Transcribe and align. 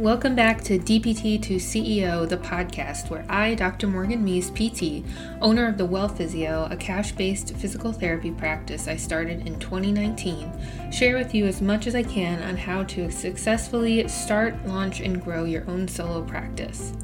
Welcome 0.00 0.34
back 0.34 0.62
to 0.62 0.78
DPT 0.78 1.42
to 1.42 1.56
CEO, 1.56 2.26
the 2.26 2.38
podcast 2.38 3.10
where 3.10 3.26
I, 3.28 3.54
Dr. 3.54 3.86
Morgan 3.86 4.24
Meese, 4.24 4.48
PT, 4.48 5.04
owner 5.42 5.68
of 5.68 5.76
the 5.76 5.84
Well 5.84 6.08
Physio, 6.08 6.66
a 6.70 6.76
cash 6.76 7.12
based 7.12 7.54
physical 7.56 7.92
therapy 7.92 8.30
practice 8.30 8.88
I 8.88 8.96
started 8.96 9.46
in 9.46 9.58
2019, 9.58 10.90
share 10.90 11.18
with 11.18 11.34
you 11.34 11.44
as 11.44 11.60
much 11.60 11.86
as 11.86 11.94
I 11.94 12.02
can 12.02 12.42
on 12.42 12.56
how 12.56 12.84
to 12.84 13.10
successfully 13.10 14.08
start, 14.08 14.66
launch, 14.66 15.00
and 15.00 15.22
grow 15.22 15.44
your 15.44 15.68
own 15.68 15.86
solo 15.86 16.22
practice. 16.22 16.94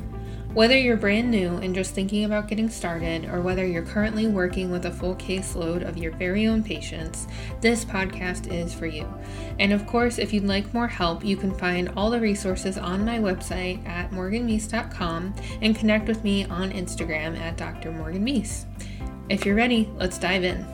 Whether 0.56 0.78
you're 0.78 0.96
brand 0.96 1.30
new 1.30 1.56
and 1.56 1.74
just 1.74 1.92
thinking 1.92 2.24
about 2.24 2.48
getting 2.48 2.70
started, 2.70 3.26
or 3.26 3.42
whether 3.42 3.66
you're 3.66 3.82
currently 3.82 4.26
working 4.26 4.70
with 4.70 4.86
a 4.86 4.90
full 4.90 5.14
caseload 5.16 5.86
of 5.86 5.98
your 5.98 6.12
very 6.12 6.46
own 6.46 6.62
patients, 6.62 7.26
this 7.60 7.84
podcast 7.84 8.50
is 8.50 8.72
for 8.72 8.86
you. 8.86 9.06
And 9.58 9.70
of 9.70 9.86
course, 9.86 10.18
if 10.18 10.32
you'd 10.32 10.44
like 10.46 10.72
more 10.72 10.88
help, 10.88 11.22
you 11.22 11.36
can 11.36 11.54
find 11.54 11.90
all 11.94 12.08
the 12.08 12.18
resources 12.18 12.78
on 12.78 13.04
my 13.04 13.18
website 13.18 13.86
at 13.86 14.12
morganmeese.com 14.12 15.34
and 15.60 15.76
connect 15.76 16.08
with 16.08 16.24
me 16.24 16.46
on 16.46 16.72
Instagram 16.72 17.38
at 17.38 17.58
Dr. 17.58 17.92
Morgan 17.92 18.24
Meese. 18.24 18.64
If 19.28 19.44
you're 19.44 19.56
ready, 19.56 19.90
let's 19.98 20.16
dive 20.16 20.42
in. 20.42 20.64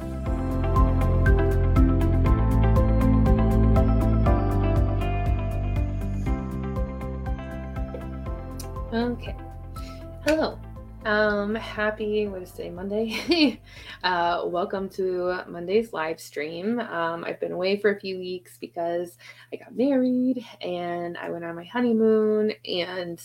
Okay. 8.94 9.34
Hello. 10.24 10.56
Um, 11.04 11.56
happy 11.56 12.28
what 12.28 12.42
is 12.42 12.52
today? 12.52 12.70
Monday. 12.70 13.60
uh, 14.04 14.42
welcome 14.46 14.88
to 14.90 15.40
Monday's 15.48 15.92
live 15.92 16.20
stream. 16.20 16.78
Um, 16.78 17.24
I've 17.24 17.40
been 17.40 17.50
away 17.50 17.76
for 17.76 17.90
a 17.90 17.98
few 17.98 18.18
weeks 18.18 18.56
because 18.60 19.18
I 19.52 19.56
got 19.56 19.76
married 19.76 20.46
and 20.60 21.18
I 21.18 21.28
went 21.28 21.44
on 21.44 21.56
my 21.56 21.64
honeymoon 21.64 22.52
and 22.64 23.20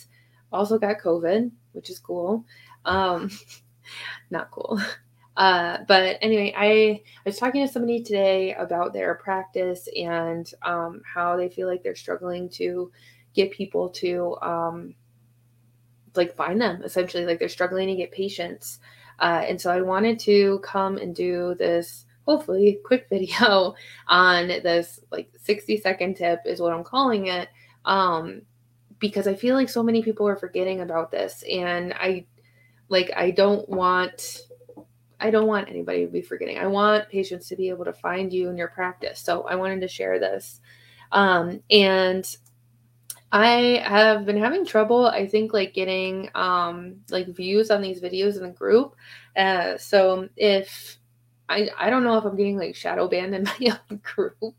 also 0.52 0.80
got 0.80 0.98
COVID, 0.98 1.52
which 1.74 1.92
is 1.92 2.00
cool. 2.00 2.44
Um, 2.84 3.30
not 4.32 4.50
cool. 4.50 4.82
Uh, 5.38 5.84
but 5.88 6.18
anyway, 6.24 6.52
I, 6.58 6.66
I 6.68 7.02
was 7.24 7.38
talking 7.38 7.64
to 7.64 7.72
somebody 7.72 8.02
today 8.02 8.56
about 8.56 8.92
their 8.92 9.14
practice 9.14 9.88
and 9.96 10.52
um, 10.64 11.04
how 11.06 11.38
they 11.38 11.48
feel 11.48 11.68
like 11.68 11.84
they're 11.84 11.94
struggling 11.94 12.50
to 12.50 12.92
get 13.36 13.52
people 13.52 13.88
to 13.90 14.36
um, 14.42 14.96
like 16.18 16.36
find 16.36 16.60
them 16.60 16.82
essentially 16.84 17.26
like 17.26 17.40
they're 17.40 17.50
struggling 17.50 17.88
to 17.88 17.96
get 17.96 18.12
patients 18.12 18.80
uh, 19.20 19.44
and 19.48 19.60
so 19.60 19.72
i 19.72 19.82
wanted 19.82 20.20
to 20.20 20.60
come 20.60 20.98
and 20.98 21.16
do 21.16 21.56
this 21.58 22.06
hopefully 22.26 22.80
quick 22.84 23.08
video 23.10 23.76
on 24.08 24.48
this 24.48 25.00
like 25.12 25.32
60 25.42 25.78
second 25.78 26.16
tip 26.16 26.42
is 26.46 26.60
what 26.60 26.74
i'm 26.74 26.84
calling 26.84 27.28
it 27.28 27.50
um, 27.86 28.42
because 29.00 29.28
i 29.28 29.34
feel 29.34 29.56
like 29.56 29.70
so 29.70 29.84
many 29.84 30.02
people 30.02 30.28
are 30.28 30.36
forgetting 30.36 30.82
about 30.82 31.12
this 31.12 31.44
and 31.50 31.94
i 31.94 32.26
like 32.90 33.12
i 33.16 33.32
don't 33.32 33.68
want 33.70 34.42
I 35.20 35.32
don't 35.32 35.48
want 35.48 35.70
anybody 35.70 36.06
to 36.06 36.12
be 36.12 36.22
forgetting. 36.22 36.60
I 36.60 36.68
want 36.68 37.10
patients 37.10 37.48
to 37.50 37.56
be 37.56 37.70
able 37.70 37.86
to 37.86 37.94
find 37.94 38.32
you 38.32 38.50
in 38.50 38.58
your 38.58 38.68
practice. 38.68 39.20
So 39.20 39.44
I 39.44 39.56
wanted 39.56 39.82
to 39.82 39.88
share 39.88 40.20
this. 40.20 40.62
Um, 41.12 41.62
and 41.72 42.26
I 43.32 43.82
have 43.86 44.26
been 44.26 44.38
having 44.38 44.66
trouble, 44.66 45.08
I 45.08 45.28
think, 45.28 45.54
like 45.54 45.74
getting 45.74 46.30
um 46.36 46.98
like 47.10 47.28
views 47.28 47.72
on 47.72 47.82
these 47.82 48.02
videos 48.02 48.38
in 48.38 48.44
the 48.44 48.50
group. 48.50 48.96
Uh 49.36 49.78
so 49.78 50.30
if 50.38 50.98
I 51.50 51.70
I 51.78 51.90
don't 51.90 52.04
know 52.04 52.18
if 52.18 52.26
I'm 52.26 52.36
getting 52.36 52.58
like 52.58 52.76
shadow 52.76 53.08
banned 53.08 53.36
in 53.36 53.44
my 53.60 53.80
own 53.92 54.00
group. 54.04 54.56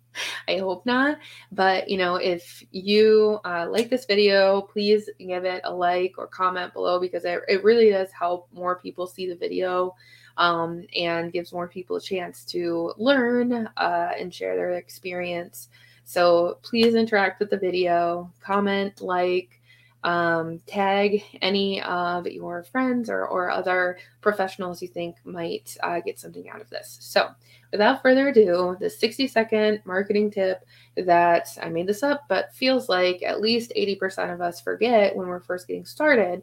I 0.48 0.56
hope 0.58 0.84
not. 0.86 1.18
But 1.52 1.88
you 1.88 1.96
know, 1.98 2.16
if 2.16 2.62
you 2.72 3.40
uh, 3.44 3.66
like 3.70 3.88
this 3.90 4.04
video, 4.06 4.62
please 4.62 5.08
give 5.18 5.44
it 5.44 5.62
a 5.64 5.72
like 5.72 6.14
or 6.18 6.26
comment 6.26 6.72
below 6.72 6.98
because 6.98 7.24
it, 7.24 7.40
it 7.48 7.64
really 7.64 7.90
does 7.90 8.10
help 8.10 8.48
more 8.52 8.76
people 8.78 9.06
see 9.06 9.28
the 9.28 9.36
video 9.36 9.94
um, 10.36 10.84
and 10.96 11.32
gives 11.32 11.52
more 11.52 11.68
people 11.68 11.96
a 11.96 12.00
chance 12.00 12.44
to 12.46 12.92
learn 12.96 13.68
uh, 13.76 14.12
and 14.18 14.32
share 14.32 14.56
their 14.56 14.72
experience. 14.72 15.68
So 16.08 16.56
please 16.62 16.94
interact 16.94 17.38
with 17.38 17.50
the 17.50 17.58
video, 17.58 18.32
comment, 18.40 19.02
like, 19.02 19.60
um, 20.04 20.58
tag 20.66 21.22
any 21.42 21.82
of 21.82 22.26
your 22.26 22.62
friends 22.62 23.10
or, 23.10 23.26
or 23.26 23.50
other 23.50 23.98
professionals 24.22 24.80
you 24.80 24.88
think 24.88 25.16
might 25.24 25.76
uh, 25.82 26.00
get 26.00 26.18
something 26.18 26.48
out 26.48 26.62
of 26.62 26.70
this. 26.70 26.96
So, 27.02 27.28
without 27.72 28.00
further 28.00 28.28
ado, 28.28 28.78
the 28.80 28.88
60 28.88 29.28
second 29.28 29.82
marketing 29.84 30.30
tip 30.30 30.64
that 30.96 31.46
I 31.60 31.68
made 31.68 31.86
this 31.86 32.02
up, 32.02 32.24
but 32.26 32.54
feels 32.54 32.88
like 32.88 33.22
at 33.22 33.42
least 33.42 33.74
80% 33.76 34.32
of 34.32 34.40
us 34.40 34.62
forget 34.62 35.14
when 35.14 35.28
we're 35.28 35.40
first 35.40 35.68
getting 35.68 35.84
started 35.84 36.42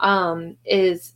um, 0.00 0.56
is 0.64 1.12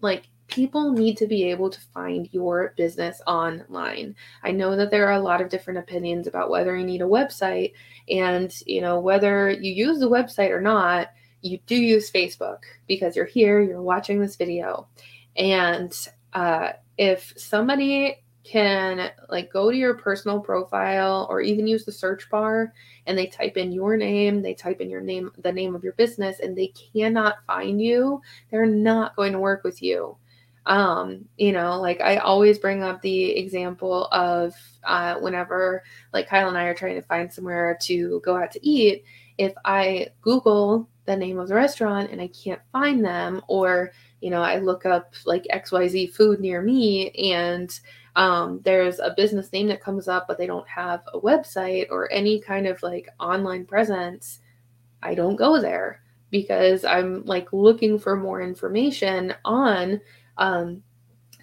like 0.00 0.24
people 0.48 0.92
need 0.92 1.16
to 1.18 1.26
be 1.26 1.44
able 1.44 1.70
to 1.70 1.80
find 1.92 2.28
your 2.32 2.74
business 2.76 3.20
online. 3.26 4.14
I 4.42 4.52
know 4.52 4.76
that 4.76 4.90
there 4.90 5.06
are 5.08 5.14
a 5.14 5.20
lot 5.20 5.40
of 5.40 5.48
different 5.48 5.78
opinions 5.78 6.26
about 6.26 6.50
whether 6.50 6.76
you 6.76 6.84
need 6.84 7.02
a 7.02 7.06
website 7.06 7.72
and, 8.08 8.54
you 8.66 8.80
know, 8.80 9.00
whether 9.00 9.50
you 9.50 9.72
use 9.72 9.98
the 9.98 10.10
website 10.10 10.50
or 10.50 10.60
not, 10.60 11.10
you 11.42 11.58
do 11.66 11.76
use 11.76 12.10
Facebook 12.10 12.60
because 12.86 13.16
you're 13.16 13.24
here, 13.24 13.60
you're 13.60 13.82
watching 13.82 14.20
this 14.20 14.36
video. 14.36 14.86
And 15.36 15.92
uh, 16.32 16.72
if 16.98 17.32
somebody 17.36 18.22
can 18.44 19.10
like 19.28 19.52
go 19.52 19.72
to 19.72 19.76
your 19.76 19.94
personal 19.94 20.38
profile 20.38 21.26
or 21.28 21.40
even 21.40 21.66
use 21.66 21.84
the 21.84 21.90
search 21.90 22.30
bar 22.30 22.72
and 23.06 23.18
they 23.18 23.26
type 23.26 23.56
in 23.56 23.72
your 23.72 23.96
name, 23.96 24.40
they 24.40 24.54
type 24.54 24.80
in 24.80 24.88
your 24.88 25.00
name, 25.00 25.32
the 25.38 25.52
name 25.52 25.74
of 25.74 25.82
your 25.82 25.94
business, 25.94 26.38
and 26.38 26.56
they 26.56 26.72
cannot 26.92 27.44
find 27.46 27.82
you, 27.82 28.22
they're 28.50 28.64
not 28.64 29.16
going 29.16 29.32
to 29.32 29.40
work 29.40 29.64
with 29.64 29.82
you. 29.82 30.16
Um, 30.66 31.26
you 31.36 31.52
know, 31.52 31.80
like 31.80 32.00
I 32.00 32.16
always 32.16 32.58
bring 32.58 32.82
up 32.82 33.00
the 33.00 33.36
example 33.38 34.06
of 34.06 34.54
uh, 34.84 35.14
whenever 35.16 35.82
like 36.12 36.28
Kyle 36.28 36.48
and 36.48 36.58
I 36.58 36.64
are 36.64 36.74
trying 36.74 36.96
to 36.96 37.06
find 37.06 37.32
somewhere 37.32 37.78
to 37.82 38.20
go 38.24 38.36
out 38.36 38.50
to 38.52 38.66
eat, 38.66 39.04
if 39.38 39.52
I 39.64 40.08
Google 40.20 40.88
the 41.04 41.16
name 41.16 41.38
of 41.38 41.48
the 41.48 41.54
restaurant 41.54 42.10
and 42.10 42.20
I 42.20 42.28
can't 42.28 42.60
find 42.72 43.04
them, 43.04 43.42
or 43.48 43.92
you 44.20 44.30
know, 44.30 44.42
I 44.42 44.58
look 44.58 44.84
up 44.86 45.14
like 45.24 45.46
XYZ 45.52 46.12
food 46.12 46.40
near 46.40 46.62
me 46.62 47.10
and 47.10 47.78
um, 48.16 48.60
there's 48.64 48.98
a 48.98 49.14
business 49.16 49.52
name 49.52 49.68
that 49.68 49.82
comes 49.82 50.08
up, 50.08 50.26
but 50.26 50.38
they 50.38 50.46
don't 50.46 50.66
have 50.68 51.02
a 51.12 51.20
website 51.20 51.86
or 51.90 52.10
any 52.10 52.40
kind 52.40 52.66
of 52.66 52.82
like 52.82 53.08
online 53.20 53.66
presence, 53.66 54.40
I 55.02 55.14
don't 55.14 55.36
go 55.36 55.60
there 55.60 56.00
because 56.30 56.84
I'm 56.84 57.24
like 57.24 57.52
looking 57.52 57.98
for 57.98 58.16
more 58.16 58.40
information 58.40 59.34
on 59.44 60.00
um, 60.38 60.82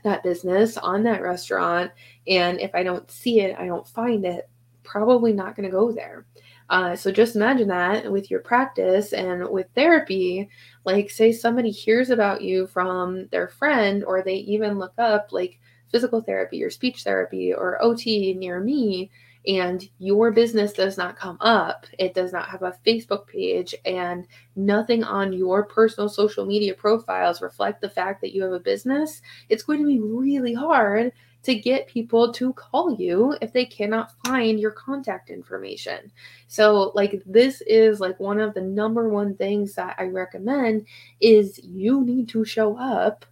that 0.03 0.23
business, 0.23 0.77
on 0.77 1.03
that 1.03 1.21
restaurant. 1.21 1.91
And 2.27 2.59
if 2.59 2.73
I 2.75 2.83
don't 2.83 3.09
see 3.09 3.39
it, 3.41 3.57
I 3.57 3.65
don't 3.65 3.87
find 3.87 4.25
it, 4.25 4.49
probably 4.83 5.33
not 5.33 5.55
going 5.55 5.69
to 5.69 5.71
go 5.71 5.91
there. 5.91 6.25
Uh, 6.69 6.95
so 6.95 7.11
just 7.11 7.35
imagine 7.35 7.67
that 7.67 8.11
with 8.11 8.31
your 8.31 8.39
practice 8.39 9.13
and 9.13 9.47
with 9.49 9.67
therapy, 9.75 10.49
like 10.85 11.09
say 11.09 11.31
somebody 11.31 11.69
hears 11.69 12.09
about 12.09 12.41
you 12.41 12.67
from 12.67 13.27
their 13.27 13.47
friend, 13.47 14.03
or 14.05 14.21
they 14.21 14.35
even 14.35 14.79
look 14.79 14.93
up 14.97 15.27
like 15.31 15.59
physical 15.91 16.21
therapy 16.21 16.63
or 16.63 16.69
speech 16.69 17.03
therapy 17.03 17.53
or 17.53 17.81
OT 17.83 18.33
near 18.33 18.59
me, 18.59 19.11
and 19.47 19.87
your 19.99 20.31
business 20.31 20.73
does 20.73 20.97
not 20.97 21.17
come 21.17 21.37
up, 21.41 21.85
it 21.99 22.13
does 22.13 22.31
not 22.31 22.47
have 22.47 22.63
a 22.63 22.77
Facebook 22.85 23.27
page, 23.27 23.75
and 23.85 24.27
nothing 24.55 25.03
on 25.03 25.33
your 25.33 25.65
personal 25.65 26.09
social 26.09 26.45
media 26.45 26.73
profiles 26.73 27.41
reflect 27.41 27.81
the 27.81 27.89
fact 27.89 28.21
that 28.21 28.33
you 28.33 28.43
have 28.43 28.53
a 28.53 28.59
business, 28.59 29.21
it's 29.49 29.63
going 29.63 29.79
to 29.79 29.87
be 29.87 29.99
really 29.99 30.53
hard 30.53 31.11
to 31.43 31.55
get 31.55 31.87
people 31.87 32.31
to 32.31 32.53
call 32.53 32.95
you 32.95 33.35
if 33.41 33.51
they 33.51 33.65
cannot 33.65 34.13
find 34.25 34.59
your 34.59 34.71
contact 34.71 35.29
information. 35.29 36.12
So 36.47 36.94
like 36.95 37.21
this 37.25 37.62
is 37.68 38.00
like 38.00 38.19
one 38.19 38.39
of 38.39 38.53
the 38.53 38.62
number 38.62 39.09
one 39.09 39.35
things 39.35 39.75
that 39.75 39.95
I 40.00 40.06
recommend 40.06 40.88
is 41.19 41.59
you 41.62 42.03
need 42.06 42.29
to 42.29 42.45
show 42.45 42.77
up 42.77 43.25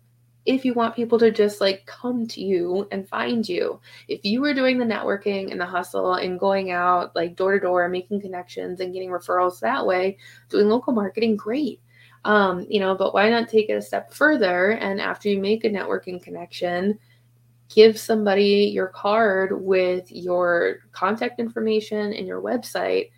if 0.46 0.66
you 0.66 0.74
want 0.74 0.96
people 0.96 1.20
to 1.20 1.32
just 1.32 1.62
like 1.62 1.86
come 1.86 2.28
to 2.28 2.42
you 2.42 2.88
and 2.92 3.08
find 3.08 3.48
you. 3.48 3.80
If 4.08 4.26
you 4.26 4.42
were 4.42 4.54
doing 4.54 4.78
the 4.78 4.86
networking 4.86 5.52
and 5.52 5.62
the 5.62 5.66
hustle 5.66 6.16
and 6.16 6.40
going 6.40 6.72
out 6.72 7.16
like 7.16 7.36
door 7.36 7.54
to 7.54 7.60
door, 7.60 7.88
making 7.90 8.22
connections 8.22 8.80
and 8.80 8.94
getting 8.94 9.10
referrals 9.10 9.60
that 9.60 9.86
way, 9.86 10.18
doing 10.50 10.68
local 10.68 10.94
marketing, 10.94 11.36
great. 11.36 11.80
Um, 12.26 12.66
you 12.70 12.80
know, 12.80 12.96
but 12.96 13.14
why 13.14 13.30
not 13.30 13.50
take 13.50 13.70
it 13.70 13.74
a 13.74 13.82
step 13.82 14.14
further 14.14 14.72
and 14.72 15.00
after 15.00 15.30
you 15.30 15.40
make 15.40 15.64
a 15.64 15.70
networking 15.70 16.22
connection, 16.22 16.98
give 17.74 18.00
somebody 18.00 18.72
your 18.74 18.88
card 18.88 19.64
with 19.64 20.12
your 20.12 20.80
contact 20.92 21.40
information 21.40 22.14
and 22.14 22.28
your 22.28 22.42
website 22.42 23.12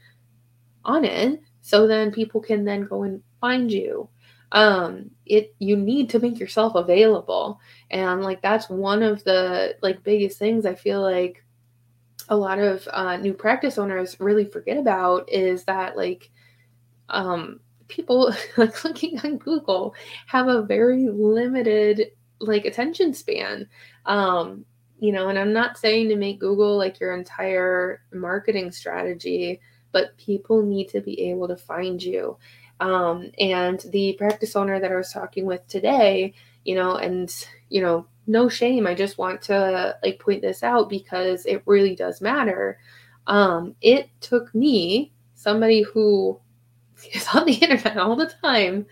on 0.85 1.05
it 1.05 1.41
so 1.61 1.87
then 1.87 2.11
people 2.11 2.41
can 2.41 2.65
then 2.65 2.83
go 2.83 3.03
and 3.03 3.23
find 3.39 3.71
you 3.71 4.07
um 4.53 5.09
it 5.25 5.53
you 5.59 5.75
need 5.75 6.09
to 6.09 6.19
make 6.19 6.39
yourself 6.39 6.75
available 6.75 7.59
and 7.91 8.23
like 8.23 8.41
that's 8.41 8.69
one 8.69 9.03
of 9.03 9.23
the 9.23 9.75
like 9.81 10.03
biggest 10.03 10.39
things 10.39 10.65
i 10.65 10.75
feel 10.75 11.01
like 11.01 11.43
a 12.29 12.35
lot 12.35 12.57
of 12.57 12.87
uh, 12.93 13.17
new 13.17 13.33
practice 13.33 13.77
owners 13.77 14.19
really 14.19 14.45
forget 14.45 14.77
about 14.77 15.29
is 15.29 15.65
that 15.65 15.97
like 15.97 16.31
um 17.09 17.59
people 17.87 18.33
like 18.57 18.83
looking 18.83 19.19
on 19.19 19.37
Google 19.37 19.95
have 20.27 20.47
a 20.47 20.63
very 20.63 21.07
limited 21.09 22.11
like 22.39 22.65
attention 22.65 23.13
span. 23.13 23.67
Um, 24.05 24.65
you 24.99 25.11
know, 25.11 25.29
and 25.29 25.37
I'm 25.37 25.53
not 25.53 25.77
saying 25.77 26.09
to 26.09 26.15
make 26.15 26.39
Google 26.39 26.77
like 26.77 26.99
your 26.99 27.15
entire 27.15 28.01
marketing 28.13 28.71
strategy, 28.71 29.59
but 29.91 30.17
people 30.17 30.61
need 30.63 30.89
to 30.89 31.01
be 31.01 31.29
able 31.29 31.47
to 31.47 31.57
find 31.57 32.01
you. 32.01 32.37
Um, 32.83 33.31
and 33.39 33.79
the 33.91 34.13
practice 34.17 34.57
owner 34.57 34.77
that 34.77 34.91
I 34.91 34.95
was 34.97 35.13
talking 35.13 35.45
with 35.45 35.65
today, 35.69 36.33
you 36.65 36.75
know, 36.75 36.97
and 36.97 37.33
you 37.69 37.81
know, 37.81 38.07
no 38.27 38.49
shame. 38.49 38.85
I 38.85 38.93
just 38.93 39.17
want 39.17 39.41
to 39.43 39.97
like 40.03 40.19
point 40.19 40.41
this 40.41 40.63
out 40.63 40.89
because 40.89 41.45
it 41.45 41.63
really 41.65 41.95
does 41.95 42.19
matter. 42.19 42.77
Um, 43.25 43.75
it 43.79 44.09
took 44.19 44.53
me, 44.53 45.13
somebody 45.33 45.83
who 45.83 46.41
is 47.13 47.25
on 47.33 47.45
the 47.45 47.53
internet 47.53 47.97
all 47.97 48.17
the 48.17 48.33
time, 48.43 48.85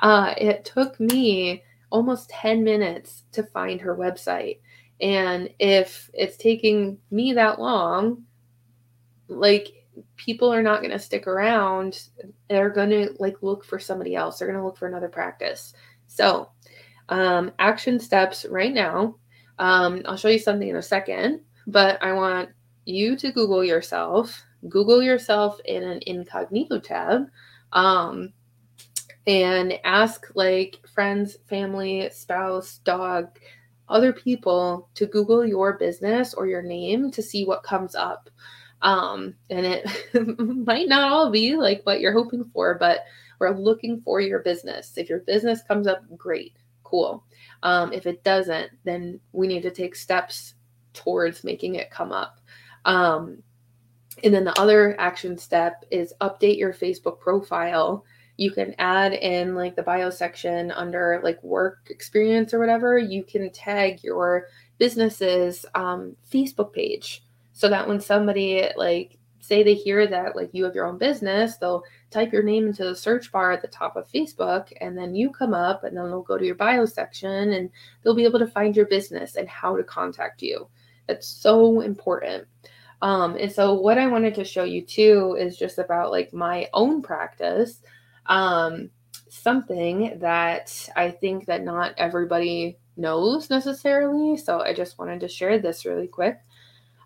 uh, 0.00 0.34
it 0.36 0.66
took 0.66 1.00
me 1.00 1.62
almost 1.88 2.28
10 2.28 2.62
minutes 2.62 3.24
to 3.32 3.42
find 3.42 3.80
her 3.80 3.96
website. 3.96 4.58
And 5.00 5.48
if 5.58 6.10
it's 6.12 6.36
taking 6.36 6.98
me 7.10 7.32
that 7.32 7.58
long, 7.58 8.24
like 9.28 9.79
people 10.20 10.52
are 10.52 10.62
not 10.62 10.80
going 10.80 10.92
to 10.92 10.98
stick 10.98 11.26
around. 11.26 12.08
They're 12.50 12.68
going 12.68 12.90
to 12.90 13.14
like 13.18 13.42
look 13.42 13.64
for 13.64 13.78
somebody 13.78 14.14
else. 14.14 14.38
They're 14.38 14.48
going 14.48 14.60
to 14.60 14.64
look 14.64 14.76
for 14.76 14.86
another 14.86 15.08
practice. 15.08 15.72
So, 16.08 16.50
um, 17.08 17.52
action 17.58 17.98
steps 17.98 18.44
right 18.44 18.72
now. 18.72 19.16
Um, 19.58 20.02
I'll 20.04 20.18
show 20.18 20.28
you 20.28 20.38
something 20.38 20.68
in 20.68 20.76
a 20.76 20.82
second, 20.82 21.40
but 21.66 22.02
I 22.02 22.12
want 22.12 22.50
you 22.84 23.16
to 23.16 23.32
Google 23.32 23.64
yourself. 23.64 24.44
Google 24.68 25.02
yourself 25.02 25.58
in 25.64 25.82
an 25.84 26.00
incognito 26.06 26.80
tab. 26.80 27.22
Um, 27.72 28.34
and 29.26 29.74
ask 29.84 30.26
like 30.34 30.78
friends, 30.92 31.38
family, 31.48 32.10
spouse, 32.12 32.78
dog, 32.84 33.38
other 33.88 34.12
people 34.12 34.88
to 34.94 35.06
Google 35.06 35.46
your 35.46 35.78
business 35.78 36.34
or 36.34 36.46
your 36.46 36.62
name 36.62 37.10
to 37.12 37.22
see 37.22 37.44
what 37.44 37.62
comes 37.62 37.94
up. 37.94 38.28
Um, 38.82 39.34
and 39.50 39.66
it 39.66 39.86
might 40.38 40.88
not 40.88 41.10
all 41.10 41.30
be 41.30 41.56
like 41.56 41.82
what 41.84 42.00
you're 42.00 42.12
hoping 42.12 42.44
for, 42.52 42.74
but 42.74 43.04
we're 43.38 43.56
looking 43.56 44.00
for 44.00 44.20
your 44.20 44.40
business. 44.40 44.96
If 44.96 45.08
your 45.08 45.20
business 45.20 45.62
comes 45.62 45.86
up, 45.86 46.02
great, 46.16 46.56
cool. 46.82 47.24
Um, 47.62 47.92
if 47.92 48.06
it 48.06 48.24
doesn't, 48.24 48.70
then 48.84 49.20
we 49.32 49.46
need 49.46 49.62
to 49.62 49.70
take 49.70 49.94
steps 49.94 50.54
towards 50.92 51.44
making 51.44 51.76
it 51.76 51.90
come 51.90 52.12
up. 52.12 52.40
Um, 52.84 53.42
and 54.24 54.34
then 54.34 54.44
the 54.44 54.58
other 54.58 54.98
action 55.00 55.38
step 55.38 55.84
is 55.90 56.14
update 56.20 56.58
your 56.58 56.72
Facebook 56.72 57.20
profile 57.20 58.04
you 58.40 58.50
can 58.50 58.74
add 58.78 59.12
in 59.12 59.54
like 59.54 59.76
the 59.76 59.82
bio 59.82 60.08
section 60.08 60.70
under 60.70 61.20
like 61.22 61.40
work 61.44 61.88
experience 61.90 62.54
or 62.54 62.58
whatever 62.58 62.96
you 62.96 63.22
can 63.22 63.50
tag 63.50 64.02
your 64.02 64.46
business's 64.78 65.66
um, 65.74 66.16
facebook 66.32 66.72
page 66.72 67.22
so 67.60 67.68
that 67.68 67.86
when 67.86 68.00
somebody 68.00 68.66
like 68.74 69.18
say 69.38 69.62
they 69.62 69.74
hear 69.74 70.06
that 70.06 70.34
like 70.34 70.48
you 70.52 70.64
have 70.64 70.74
your 70.74 70.86
own 70.86 70.96
business 70.96 71.58
they'll 71.58 71.82
type 72.10 72.32
your 72.32 72.42
name 72.42 72.66
into 72.66 72.84
the 72.84 72.96
search 72.96 73.30
bar 73.30 73.52
at 73.52 73.60
the 73.60 73.68
top 73.68 73.96
of 73.96 74.10
facebook 74.10 74.72
and 74.80 74.96
then 74.96 75.14
you 75.14 75.30
come 75.30 75.52
up 75.52 75.84
and 75.84 75.94
then 75.94 76.06
they'll 76.06 76.22
go 76.22 76.38
to 76.38 76.46
your 76.46 76.54
bio 76.54 76.86
section 76.86 77.52
and 77.52 77.68
they'll 78.02 78.14
be 78.14 78.24
able 78.24 78.38
to 78.38 78.46
find 78.46 78.74
your 78.74 78.86
business 78.86 79.36
and 79.36 79.46
how 79.46 79.76
to 79.76 79.84
contact 79.84 80.40
you 80.40 80.66
that's 81.06 81.26
so 81.26 81.82
important 81.82 82.46
um, 83.02 83.36
and 83.36 83.52
so 83.52 83.74
what 83.74 83.98
i 83.98 84.06
wanted 84.06 84.34
to 84.34 84.42
show 84.42 84.64
you 84.64 84.80
too 84.80 85.36
is 85.38 85.58
just 85.58 85.78
about 85.78 86.10
like 86.10 86.32
my 86.32 86.66
own 86.72 87.02
practice 87.02 87.82
um, 88.24 88.88
something 89.28 90.18
that 90.20 90.88
I 90.96 91.10
think 91.10 91.46
that 91.46 91.62
not 91.62 91.94
everybody 91.96 92.78
knows 92.96 93.48
necessarily. 93.48 94.36
So 94.36 94.60
I 94.60 94.74
just 94.74 94.98
wanted 94.98 95.20
to 95.20 95.28
share 95.28 95.58
this 95.58 95.86
really 95.86 96.08
quick. 96.08 96.38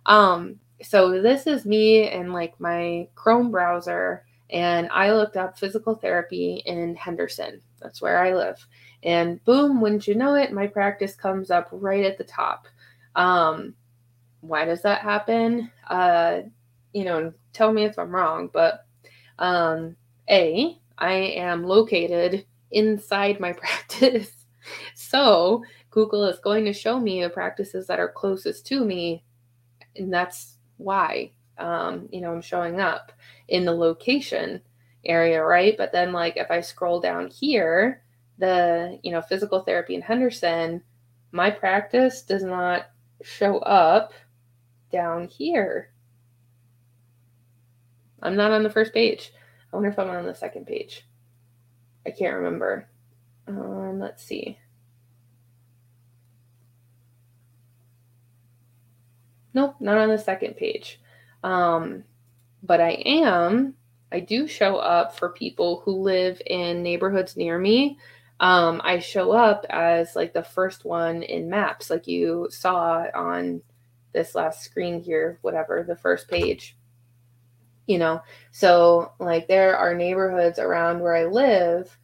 Um, 0.07 0.61
so 0.83 1.23
this 1.23 1.47
is 1.47 1.65
me 1.65 2.09
and 2.09 2.33
like 2.33 2.59
my 2.61 3.09
Chrome 3.15 3.51
browser, 3.51 4.25
and 4.51 4.89
I 4.91 5.13
looked 5.13 5.37
up 5.37 5.59
physical 5.59 5.95
therapy 5.95 6.63
in 6.67 6.95
Henderson. 6.95 7.61
That's 7.81 8.03
where 8.03 8.19
I 8.19 8.35
live. 8.35 8.65
And 9.03 9.43
boom, 9.45 9.81
wouldn't 9.81 10.07
you 10.07 10.15
know 10.15 10.35
it, 10.35 10.53
my 10.53 10.67
practice 10.67 11.15
comes 11.15 11.51
up 11.51 11.69
right 11.71 12.05
at 12.05 12.19
the 12.19 12.25
top. 12.25 12.67
Um, 13.17 13.75
why 14.41 14.65
does 14.65 14.83
that 14.83 15.01
happen? 15.01 15.71
Uh, 15.89 16.41
you 16.93 17.05
know, 17.05 17.33
tell 17.53 17.73
me 17.73 17.85
if 17.85 17.99
I'm 17.99 18.15
wrong, 18.15 18.51
but 18.53 18.87
um, 19.39 19.97
A, 20.31 20.79
I 20.99 21.13
am 21.13 21.65
located 21.65 22.47
inside 22.71 23.41
my 23.41 23.53
practice. 23.55 24.47
so 24.95 25.65
Google 25.91 26.25
is 26.25 26.39
going 26.39 26.65
to 26.65 26.73
show 26.73 27.01
me 27.01 27.23
the 27.23 27.31
practices 27.31 27.87
that 27.87 28.01
are 28.01 28.09
closest 28.09 28.67
to 28.67 28.85
me. 28.85 29.25
And 29.97 30.13
that's 30.13 30.57
why, 30.77 31.33
um, 31.59 32.09
you 32.13 32.21
know, 32.21 32.33
I'm 32.33 32.43
showing 32.43 32.81
up 32.81 33.13
in 33.49 33.65
the 33.65 33.73
location 33.73 34.61
area, 35.05 35.43
right? 35.43 35.77
But 35.77 35.93
then, 35.93 36.13
like, 36.13 36.37
if 36.37 36.51
I 36.51 36.61
scroll 36.61 37.01
down 37.01 37.29
here, 37.29 38.03
the, 38.39 38.99
you 39.03 39.13
know, 39.13 39.23
physical 39.23 39.61
therapy 39.61 39.95
in 39.95 40.03
Henderson, 40.03 40.83
my 41.33 41.51
practice 41.51 42.23
does 42.23 42.43
not 42.43 42.87
show 43.23 43.59
up 43.59 44.13
down 44.91 45.29
here. 45.29 45.91
I'm 48.23 48.37
not 48.37 48.53
on 48.53 48.63
the 48.63 48.71
first 48.71 48.95
page. 48.95 49.33
I 49.73 49.77
wonder 49.77 49.91
if 49.91 49.99
I'm 49.99 50.09
on 50.09 50.27
the 50.27 50.35
second 50.35 50.67
page. 50.67 51.07
I 52.07 52.11
can't 52.11 52.37
remember. 52.37 52.89
Um, 53.47 54.01
let's 54.01 54.25
see. 54.25 54.59
Nope, 59.55 59.77
not 59.81 59.99
on 59.99 60.09
the 60.09 60.19
second 60.19 60.57
page. 60.57 61.01
Um, 61.43 62.05
but 62.63 62.81
I 62.81 62.91
am, 63.05 63.75
I 64.13 64.21
do 64.21 64.47
show 64.47 64.77
up 64.77 65.17
for 65.17 65.31
people 65.31 65.83
who 65.85 65.93
live 66.03 66.41
in 66.47 66.83
neighborhoods 66.83 67.37
near 67.37 67.59
me. 67.59 67.99
Um, 68.41 68.81
I 68.85 68.99
show 68.99 69.33
up 69.33 69.65
as 69.71 70.17
like 70.17 70.33
the 70.35 70.43
first 70.43 70.85
one 70.85 71.23
in 71.23 71.49
maps, 71.49 71.91
like 71.91 72.07
you 72.07 72.49
saw 72.51 73.07
on 73.15 73.63
this 74.13 74.35
last 74.35 74.63
screen 74.63 75.01
here, 75.01 75.39
whatever, 75.43 75.85
the 75.87 75.97
first 75.97 76.29
page 76.29 76.77
you 77.87 77.99
know 77.99 78.21
so 78.51 79.13
like 79.19 79.47
there 79.49 79.77
are 79.77 79.95
neighborhoods 79.95 80.59
around 80.59 81.01
where 81.01 81.15
i 81.15 81.25
live 81.25 81.97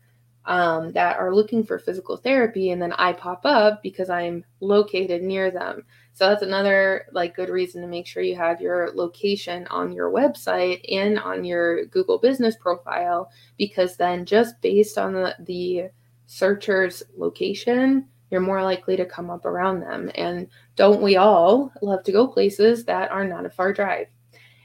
um, 0.46 0.90
that 0.92 1.18
are 1.18 1.34
looking 1.34 1.62
for 1.62 1.78
physical 1.78 2.16
therapy 2.16 2.70
and 2.70 2.80
then 2.80 2.92
i 2.94 3.12
pop 3.12 3.44
up 3.44 3.82
because 3.82 4.10
i'm 4.10 4.44
located 4.60 5.22
near 5.22 5.50
them 5.50 5.84
so 6.20 6.28
that's 6.28 6.42
another 6.42 7.06
like 7.12 7.34
good 7.34 7.48
reason 7.48 7.80
to 7.80 7.88
make 7.88 8.06
sure 8.06 8.22
you 8.22 8.36
have 8.36 8.60
your 8.60 8.90
location 8.94 9.66
on 9.68 9.90
your 9.90 10.12
website 10.12 10.84
and 10.94 11.18
on 11.18 11.44
your 11.44 11.86
google 11.86 12.18
business 12.18 12.56
profile 12.56 13.30
because 13.56 13.96
then 13.96 14.26
just 14.26 14.60
based 14.60 14.98
on 14.98 15.14
the, 15.14 15.34
the 15.40 15.88
searcher's 16.26 17.02
location 17.16 18.06
you're 18.30 18.38
more 18.38 18.62
likely 18.62 18.98
to 18.98 19.06
come 19.06 19.30
up 19.30 19.46
around 19.46 19.80
them 19.80 20.10
and 20.14 20.46
don't 20.76 21.00
we 21.00 21.16
all 21.16 21.72
love 21.80 22.04
to 22.04 22.12
go 22.12 22.26
places 22.26 22.84
that 22.84 23.10
are 23.10 23.24
not 23.24 23.46
a 23.46 23.50
far 23.50 23.72
drive 23.72 24.06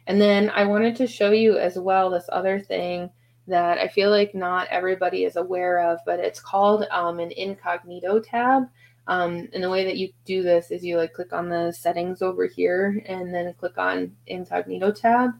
and 0.07 0.19
then 0.19 0.50
I 0.50 0.65
wanted 0.65 0.97
to 0.97 1.07
show 1.07 1.31
you 1.31 1.57
as 1.57 1.79
well 1.79 2.09
this 2.09 2.27
other 2.33 2.59
thing 2.59 3.09
that 3.47 3.77
I 3.77 3.88
feel 3.88 4.09
like 4.09 4.35
not 4.35 4.67
everybody 4.69 5.24
is 5.24 5.35
aware 5.35 5.79
of, 5.79 6.00
but 6.05 6.19
it's 6.19 6.39
called 6.39 6.85
um, 6.91 7.19
an 7.19 7.31
incognito 7.31 8.19
tab. 8.19 8.63
Um, 9.07 9.50
and 9.53 9.63
the 9.63 9.69
way 9.69 9.85
that 9.85 9.97
you 9.97 10.12
do 10.25 10.41
this 10.41 10.71
is 10.71 10.83
you 10.83 10.97
like 10.97 11.13
click 11.13 11.31
on 11.33 11.50
the 11.50 11.71
settings 11.71 12.21
over 12.21 12.47
here 12.47 13.03
and 13.07 13.33
then 13.33 13.53
click 13.53 13.77
on 13.77 14.15
incognito 14.27 14.91
tab. 14.91 15.31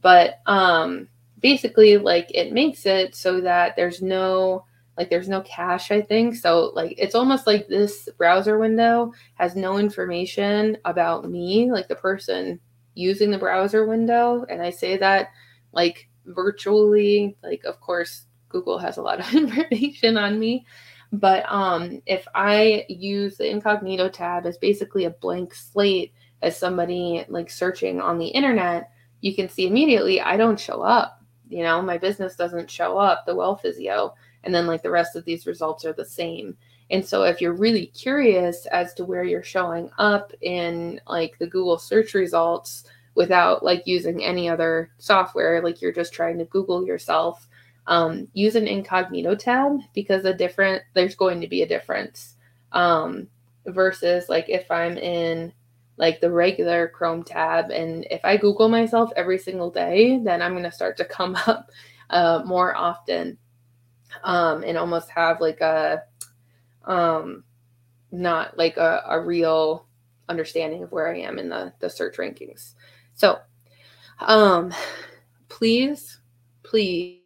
But 0.00 0.40
um, 0.46 1.08
basically, 1.40 1.98
like 1.98 2.30
it 2.34 2.52
makes 2.52 2.86
it 2.86 3.14
so 3.14 3.40
that 3.42 3.76
there's 3.76 4.00
no 4.02 4.64
like 4.96 5.08
there's 5.08 5.28
no 5.30 5.40
cache 5.42 5.92
i 5.92 6.02
think 6.02 6.34
so 6.34 6.72
like 6.74 6.94
it's 6.98 7.14
almost 7.14 7.46
like 7.46 7.68
this 7.68 8.06
browser 8.18 8.58
window 8.58 9.14
has 9.34 9.56
no 9.56 9.78
information 9.78 10.76
about 10.84 11.30
me 11.30 11.72
like 11.72 11.88
the 11.88 11.94
person 11.94 12.60
using 12.94 13.30
the 13.30 13.38
browser 13.38 13.86
window. 13.86 14.44
And 14.48 14.62
I 14.62 14.70
say 14.70 14.96
that 14.98 15.30
like 15.72 16.08
virtually, 16.26 17.36
like, 17.42 17.64
of 17.64 17.80
course, 17.80 18.26
Google 18.48 18.78
has 18.78 18.96
a 18.96 19.02
lot 19.02 19.20
of 19.20 19.34
information 19.34 20.16
on 20.16 20.38
me. 20.38 20.66
But 21.12 21.44
um, 21.50 22.02
if 22.06 22.26
I 22.34 22.84
use 22.88 23.36
the 23.36 23.50
incognito 23.50 24.08
tab 24.08 24.46
as 24.46 24.58
basically 24.58 25.04
a 25.04 25.10
blank 25.10 25.54
slate 25.54 26.12
as 26.42 26.56
somebody 26.56 27.24
like 27.28 27.50
searching 27.50 28.00
on 28.00 28.18
the 28.18 28.28
internet, 28.28 28.90
you 29.20 29.34
can 29.34 29.48
see 29.48 29.66
immediately 29.66 30.20
I 30.20 30.36
don't 30.36 30.58
show 30.58 30.82
up. 30.82 31.20
You 31.48 31.64
know, 31.64 31.82
my 31.82 31.98
business 31.98 32.36
doesn't 32.36 32.70
show 32.70 32.96
up, 32.96 33.26
the 33.26 33.34
well 33.34 33.56
physio. 33.56 34.14
And 34.44 34.54
then 34.54 34.66
like 34.66 34.82
the 34.82 34.90
rest 34.90 35.16
of 35.16 35.24
these 35.24 35.46
results 35.46 35.84
are 35.84 35.92
the 35.92 36.04
same. 36.04 36.56
And 36.90 37.04
so 37.04 37.24
if 37.24 37.40
you're 37.40 37.52
really 37.52 37.86
curious 37.86 38.66
as 38.66 38.94
to 38.94 39.04
where 39.04 39.24
you're 39.24 39.42
showing 39.42 39.90
up 39.98 40.32
in 40.40 41.00
like 41.06 41.38
the 41.38 41.46
Google 41.46 41.78
search 41.78 42.14
results 42.14 42.84
without 43.14 43.64
like 43.64 43.82
using 43.86 44.24
any 44.24 44.48
other 44.48 44.92
software, 44.98 45.62
like 45.62 45.80
you're 45.80 45.92
just 45.92 46.12
trying 46.12 46.38
to 46.38 46.44
Google 46.46 46.84
yourself, 46.84 47.48
um, 47.90 48.28
use 48.34 48.54
an 48.54 48.68
incognito 48.68 49.34
tab 49.34 49.80
because 49.94 50.24
a 50.24 50.32
different 50.32 50.82
there's 50.94 51.16
going 51.16 51.40
to 51.40 51.48
be 51.48 51.62
a 51.62 51.68
difference 51.68 52.36
um, 52.70 53.26
versus 53.66 54.28
like 54.28 54.48
if 54.48 54.70
I'm 54.70 54.96
in 54.96 55.52
like 55.96 56.20
the 56.20 56.30
regular 56.30 56.88
Chrome 56.88 57.24
tab 57.24 57.70
and 57.70 58.06
if 58.08 58.24
I 58.24 58.36
Google 58.36 58.68
myself 58.68 59.10
every 59.16 59.38
single 59.38 59.70
day, 59.70 60.18
then 60.22 60.40
I'm 60.40 60.54
gonna 60.54 60.70
start 60.70 60.96
to 60.98 61.04
come 61.16 61.36
up 61.48 61.70
uh, 62.10 62.42
more 62.46 62.76
often 62.76 63.36
um, 64.22 64.62
and 64.62 64.78
almost 64.78 65.10
have 65.10 65.40
like 65.40 65.60
a 65.60 66.04
um, 66.84 67.42
not 68.12 68.56
like 68.56 68.76
a, 68.76 69.02
a 69.08 69.20
real 69.20 69.84
understanding 70.28 70.84
of 70.84 70.92
where 70.92 71.12
I 71.12 71.18
am 71.18 71.40
in 71.40 71.48
the 71.48 71.72
the 71.80 71.90
search 71.90 72.18
rankings. 72.18 72.74
So 73.14 73.40
um 74.20 74.72
please 75.48 76.20
please 76.62 77.19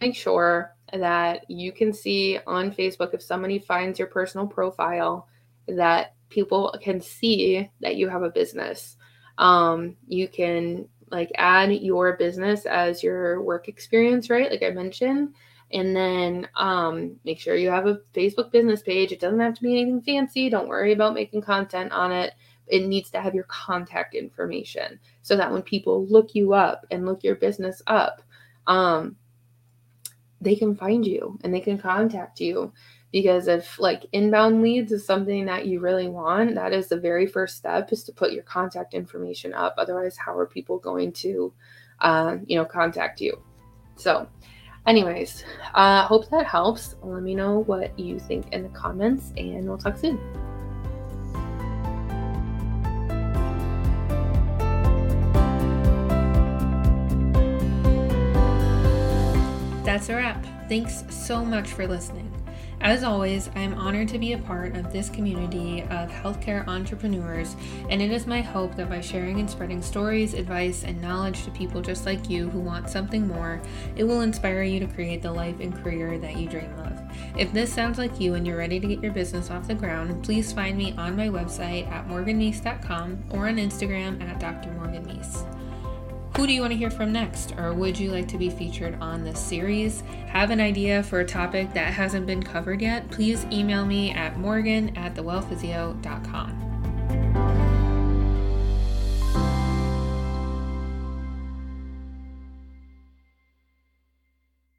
make 0.00 0.14
sure 0.14 0.74
that 0.92 1.48
you 1.50 1.72
can 1.72 1.92
see 1.92 2.38
on 2.46 2.70
Facebook 2.70 3.14
if 3.14 3.22
somebody 3.22 3.58
finds 3.58 3.98
your 3.98 4.08
personal 4.08 4.46
profile 4.46 5.28
that 5.68 6.14
people 6.28 6.74
can 6.82 7.00
see 7.00 7.68
that 7.80 7.96
you 7.96 8.08
have 8.08 8.22
a 8.22 8.30
business. 8.30 8.96
Um, 9.38 9.96
you 10.06 10.28
can 10.28 10.88
like 11.10 11.30
add 11.36 11.72
your 11.72 12.16
business 12.16 12.66
as 12.66 13.02
your 13.02 13.42
work 13.42 13.68
experience, 13.68 14.30
right? 14.30 14.50
Like 14.50 14.62
I 14.62 14.70
mentioned. 14.70 15.34
And 15.72 15.96
then 15.96 16.48
um, 16.54 17.16
make 17.24 17.40
sure 17.40 17.56
you 17.56 17.70
have 17.70 17.86
a 17.86 18.00
Facebook 18.14 18.52
business 18.52 18.82
page. 18.82 19.10
It 19.10 19.20
doesn't 19.20 19.40
have 19.40 19.54
to 19.54 19.62
be 19.62 19.72
anything 19.72 20.02
fancy. 20.02 20.48
Don't 20.48 20.68
worry 20.68 20.92
about 20.92 21.14
making 21.14 21.42
content 21.42 21.92
on 21.92 22.12
it. 22.12 22.34
It 22.68 22.86
needs 22.86 23.10
to 23.10 23.20
have 23.20 23.34
your 23.34 23.44
contact 23.44 24.14
information 24.14 24.98
so 25.22 25.36
that 25.36 25.50
when 25.50 25.62
people 25.62 26.06
look 26.06 26.34
you 26.34 26.52
up 26.52 26.86
and 26.90 27.06
look 27.06 27.22
your 27.22 27.36
business 27.36 27.82
up, 27.86 28.22
um, 28.66 29.16
they 30.40 30.54
can 30.54 30.74
find 30.74 31.06
you 31.06 31.38
and 31.42 31.52
they 31.52 31.60
can 31.60 31.78
contact 31.78 32.40
you 32.40 32.72
because 33.12 33.48
if 33.48 33.78
like 33.78 34.04
inbound 34.12 34.62
leads 34.62 34.92
is 34.92 35.06
something 35.06 35.46
that 35.46 35.66
you 35.66 35.80
really 35.80 36.08
want 36.08 36.54
that 36.54 36.72
is 36.72 36.88
the 36.88 36.98
very 36.98 37.26
first 37.26 37.56
step 37.56 37.90
is 37.92 38.04
to 38.04 38.12
put 38.12 38.32
your 38.32 38.42
contact 38.42 38.94
information 38.94 39.54
up. 39.54 39.74
Otherwise 39.78 40.16
how 40.16 40.36
are 40.36 40.46
people 40.46 40.78
going 40.78 41.12
to 41.12 41.52
uh, 42.00 42.36
you 42.46 42.56
know 42.56 42.64
contact 42.64 43.20
you? 43.20 43.40
So 43.96 44.28
anyways 44.86 45.44
uh, 45.74 46.06
hope 46.06 46.28
that 46.30 46.46
helps. 46.46 46.96
Let 47.02 47.22
me 47.22 47.34
know 47.34 47.60
what 47.60 47.98
you 47.98 48.18
think 48.18 48.52
in 48.52 48.62
the 48.62 48.68
comments 48.70 49.32
and 49.36 49.66
we'll 49.66 49.78
talk 49.78 49.96
soon 49.96 50.20
That's 59.96 60.10
a 60.10 60.16
wrap. 60.16 60.44
Thanks 60.68 61.04
so 61.08 61.42
much 61.42 61.72
for 61.72 61.86
listening. 61.86 62.30
As 62.82 63.02
always, 63.02 63.48
I 63.56 63.60
am 63.60 63.72
honored 63.72 64.08
to 64.08 64.18
be 64.18 64.34
a 64.34 64.38
part 64.38 64.76
of 64.76 64.92
this 64.92 65.08
community 65.08 65.84
of 65.84 66.10
healthcare 66.10 66.68
entrepreneurs, 66.68 67.56
and 67.88 68.02
it 68.02 68.10
is 68.10 68.26
my 68.26 68.42
hope 68.42 68.76
that 68.76 68.90
by 68.90 69.00
sharing 69.00 69.40
and 69.40 69.48
spreading 69.48 69.80
stories, 69.80 70.34
advice, 70.34 70.84
and 70.84 71.00
knowledge 71.00 71.44
to 71.44 71.50
people 71.52 71.80
just 71.80 72.04
like 72.04 72.28
you 72.28 72.50
who 72.50 72.60
want 72.60 72.90
something 72.90 73.26
more, 73.26 73.62
it 73.96 74.04
will 74.04 74.20
inspire 74.20 74.64
you 74.64 74.80
to 74.80 74.86
create 74.86 75.22
the 75.22 75.32
life 75.32 75.60
and 75.60 75.74
career 75.82 76.18
that 76.18 76.36
you 76.36 76.46
dream 76.46 76.78
of. 76.80 77.00
If 77.38 77.54
this 77.54 77.72
sounds 77.72 77.96
like 77.96 78.20
you 78.20 78.34
and 78.34 78.46
you're 78.46 78.58
ready 78.58 78.78
to 78.78 78.86
get 78.86 79.02
your 79.02 79.12
business 79.12 79.50
off 79.50 79.66
the 79.66 79.74
ground, 79.74 80.22
please 80.22 80.52
find 80.52 80.76
me 80.76 80.92
on 80.98 81.16
my 81.16 81.28
website 81.28 81.90
at 81.90 82.06
morganmeese.com 82.06 83.24
or 83.30 83.48
on 83.48 83.56
Instagram 83.56 84.22
at 84.22 84.38
Dr. 84.40 84.68
Who 86.36 86.46
do 86.46 86.52
you 86.52 86.60
want 86.60 86.74
to 86.74 86.76
hear 86.76 86.90
from 86.90 87.12
next? 87.12 87.54
Or 87.56 87.72
would 87.72 87.98
you 87.98 88.12
like 88.12 88.28
to 88.28 88.36
be 88.36 88.50
featured 88.50 88.98
on 89.00 89.24
this 89.24 89.40
series? 89.40 90.02
Have 90.26 90.50
an 90.50 90.60
idea 90.60 91.02
for 91.02 91.20
a 91.20 91.24
topic 91.24 91.72
that 91.72 91.94
hasn't 91.94 92.26
been 92.26 92.42
covered 92.42 92.82
yet? 92.82 93.10
Please 93.10 93.46
email 93.46 93.86
me 93.86 94.12
at 94.12 94.38
morgan 94.38 94.94
at 94.98 95.14
thewellphysio.com. 95.14 96.65